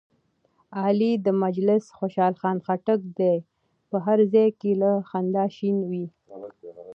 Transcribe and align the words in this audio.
علي 0.81 1.11
د 1.25 1.27
مجلس 1.43 1.83
خوشحال 1.97 2.33
خټک 2.65 3.01
دی، 3.19 3.35
په 3.89 3.97
هر 4.05 4.19
ځای 4.33 4.49
کې 4.59 4.71
له 4.81 4.91
خندا 5.09 5.45
شین 5.57 5.77
وي. 5.89 6.05